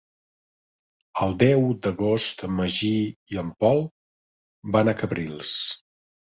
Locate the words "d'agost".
1.83-2.41